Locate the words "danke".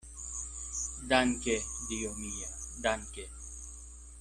1.11-1.59, 2.87-3.29